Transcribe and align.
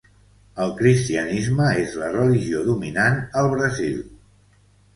El 0.63 0.71
cristianisme 0.79 1.67
és 1.83 1.93
la 2.05 2.09
religió 2.15 2.63
dominant 2.73 3.23
al 3.43 3.53
Brasil. 3.55 4.05